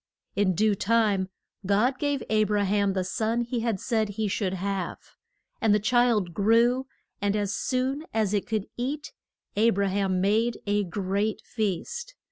In 0.35 0.55
due 0.55 0.73
time 0.73 1.29
God 1.63 1.99
gave 1.99 2.23
A 2.27 2.43
bra 2.45 2.63
ham 2.63 2.93
the 2.93 3.03
son 3.03 3.41
he 3.41 3.59
had 3.59 3.79
said 3.79 4.09
he 4.09 4.27
should 4.27 4.55
have. 4.55 4.97
And 5.61 5.75
the 5.75 5.79
child 5.79 6.33
grew, 6.33 6.87
and 7.21 7.35
as 7.35 7.53
soon 7.53 8.07
as 8.11 8.33
it 8.33 8.47
could 8.47 8.65
eat, 8.77 9.13
A 9.55 9.69
bra 9.69 9.89
ham 9.89 10.19
made 10.19 10.57
a 10.65 10.85
great 10.85 11.43
feast. 11.45 12.15